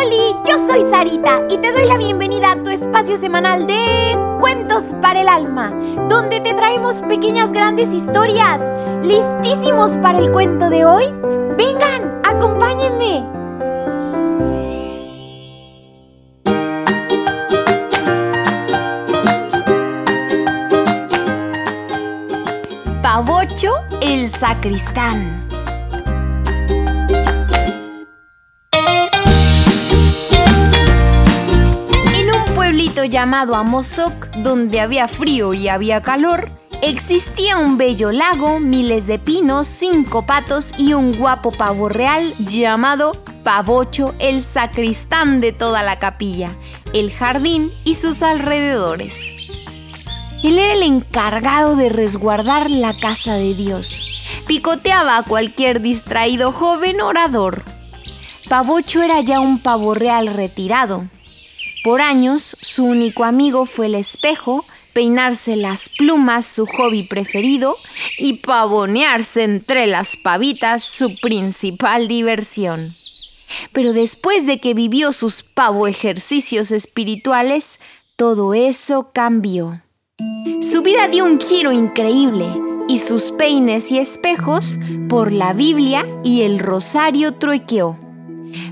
Oli, 0.00 0.34
yo 0.48 0.56
soy 0.66 0.90
Sarita 0.90 1.42
y 1.50 1.58
te 1.58 1.72
doy 1.72 1.86
la 1.86 1.98
bienvenida 1.98 2.52
a 2.52 2.56
tu 2.56 2.70
espacio 2.70 3.18
semanal 3.18 3.66
de 3.66 4.16
Cuentos 4.38 4.82
para 5.02 5.20
el 5.20 5.28
Alma, 5.28 5.72
donde 6.08 6.40
te 6.40 6.54
traemos 6.54 6.94
pequeñas 7.02 7.52
grandes 7.52 7.88
historias. 7.88 8.60
¿Listísimos 9.04 9.90
para 9.98 10.18
el 10.18 10.32
cuento 10.32 10.70
de 10.70 10.86
hoy? 10.86 11.04
Vengan, 11.56 12.22
acompáñenme. 12.24 13.26
Pavocho 23.02 23.74
el 24.00 24.30
sacristán. 24.30 25.49
Llamado 32.90 33.54
Amozoc, 33.54 34.30
donde 34.38 34.80
había 34.80 35.08
frío 35.08 35.54
y 35.54 35.68
había 35.68 36.02
calor, 36.02 36.48
existía 36.82 37.56
un 37.56 37.78
bello 37.78 38.10
lago, 38.10 38.60
miles 38.60 39.06
de 39.06 39.18
pinos, 39.18 39.66
cinco 39.68 40.26
patos 40.26 40.72
y 40.76 40.92
un 40.92 41.16
guapo 41.16 41.52
pavo 41.52 41.88
real 41.88 42.34
llamado 42.38 43.12
Pavocho, 43.44 44.14
el 44.18 44.42
sacristán 44.42 45.40
de 45.40 45.52
toda 45.52 45.82
la 45.82 45.98
capilla, 45.98 46.50
el 46.92 47.12
jardín 47.12 47.70
y 47.84 47.94
sus 47.94 48.22
alrededores. 48.22 49.14
Él 50.42 50.58
era 50.58 50.74
el 50.74 50.82
encargado 50.82 51.76
de 51.76 51.88
resguardar 51.88 52.70
la 52.70 52.92
casa 52.92 53.34
de 53.34 53.54
Dios. 53.54 54.04
Picoteaba 54.48 55.16
a 55.16 55.22
cualquier 55.22 55.80
distraído 55.80 56.52
joven 56.52 57.00
orador. 57.00 57.62
Pavocho 58.48 59.02
era 59.02 59.20
ya 59.20 59.40
un 59.40 59.60
pavo 59.60 59.94
real 59.94 60.26
retirado, 60.26 61.04
por 61.82 62.00
años, 62.00 62.56
su 62.60 62.84
único 62.84 63.24
amigo 63.24 63.64
fue 63.64 63.86
el 63.86 63.94
espejo, 63.94 64.64
peinarse 64.92 65.56
las 65.56 65.88
plumas 65.88 66.46
su 66.46 66.66
hobby 66.66 67.06
preferido 67.06 67.76
y 68.18 68.38
pavonearse 68.44 69.44
entre 69.44 69.86
las 69.86 70.16
pavitas 70.22 70.82
su 70.82 71.14
principal 71.16 72.08
diversión. 72.08 72.80
Pero 73.72 73.92
después 73.92 74.46
de 74.46 74.58
que 74.58 74.74
vivió 74.74 75.12
sus 75.12 75.42
pavo 75.42 75.86
ejercicios 75.86 76.70
espirituales, 76.70 77.78
todo 78.16 78.54
eso 78.54 79.10
cambió. 79.12 79.82
Su 80.60 80.82
vida 80.82 81.08
dio 81.08 81.24
un 81.24 81.40
giro 81.40 81.72
increíble 81.72 82.46
y 82.88 82.98
sus 82.98 83.32
peines 83.32 83.90
y 83.90 83.98
espejos 83.98 84.76
por 85.08 85.32
la 85.32 85.52
Biblia 85.52 86.06
y 86.22 86.42
el 86.42 86.58
rosario 86.58 87.34
truequeó. 87.34 88.09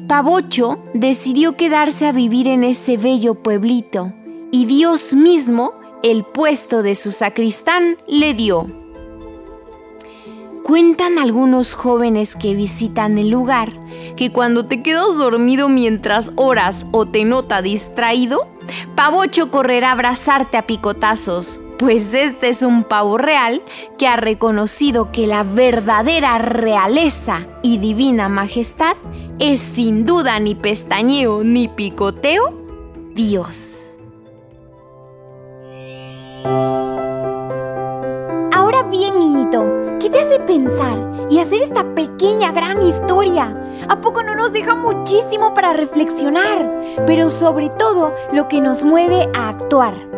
Pavocho 0.08 0.78
decidió 0.94 1.58
quedarse 1.58 2.06
a 2.06 2.12
vivir 2.12 2.48
en 2.48 2.64
ese 2.64 2.96
bello 2.96 3.34
pueblito 3.34 4.14
y 4.50 4.64
Dios 4.64 5.12
mismo 5.12 5.74
el 6.02 6.24
puesto 6.24 6.82
de 6.82 6.94
su 6.94 7.12
sacristán 7.12 7.96
le 8.06 8.32
dio. 8.32 8.66
Cuentan 10.64 11.18
algunos 11.18 11.74
jóvenes 11.74 12.34
que 12.36 12.54
visitan 12.54 13.18
el 13.18 13.28
lugar 13.28 13.74
que 14.16 14.32
cuando 14.32 14.64
te 14.64 14.82
quedas 14.82 15.18
dormido 15.18 15.68
mientras 15.68 16.32
oras 16.36 16.86
o 16.90 17.04
te 17.04 17.24
nota 17.24 17.60
distraído, 17.60 18.48
Pavocho 18.96 19.50
correrá 19.50 19.90
a 19.90 19.92
abrazarte 19.92 20.56
a 20.56 20.66
picotazos, 20.66 21.60
pues 21.78 22.12
este 22.12 22.48
es 22.48 22.62
un 22.62 22.82
pavo 22.82 23.18
real 23.18 23.62
que 23.98 24.08
ha 24.08 24.16
reconocido 24.16 25.12
que 25.12 25.26
la 25.26 25.44
verdadera 25.44 26.38
realeza 26.38 27.46
y 27.62 27.78
divina 27.78 28.28
majestad 28.28 28.96
es 29.38 29.60
sin 29.60 30.04
duda 30.04 30.40
ni 30.40 30.56
pestañeo 30.56 31.44
ni 31.44 31.68
picoteo, 31.68 32.52
Dios. 33.14 33.94
Ahora 38.54 38.82
bien, 38.90 39.18
niñito, 39.20 39.64
¿qué 40.00 40.10
te 40.10 40.20
hace 40.20 40.40
pensar 40.40 40.98
y 41.30 41.38
hacer 41.38 41.62
esta 41.62 41.94
pequeña 41.94 42.50
gran 42.50 42.82
historia? 42.82 43.54
¿A 43.88 44.00
poco 44.00 44.24
no 44.24 44.34
nos 44.34 44.52
deja 44.52 44.74
muchísimo 44.74 45.54
para 45.54 45.72
reflexionar? 45.74 46.68
Pero 47.06 47.30
sobre 47.30 47.68
todo 47.68 48.12
lo 48.32 48.48
que 48.48 48.60
nos 48.60 48.82
mueve 48.82 49.28
a 49.38 49.50
actuar. 49.50 50.17